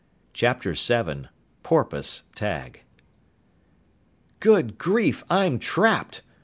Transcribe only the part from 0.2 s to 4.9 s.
CHAPTER VII PORPOISE TAG "Good